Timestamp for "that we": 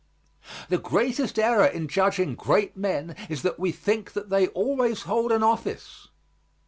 3.43-3.71